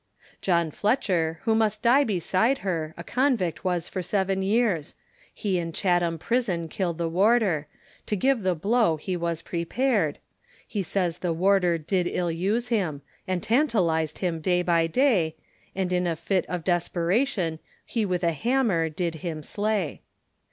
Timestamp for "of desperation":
16.47-17.59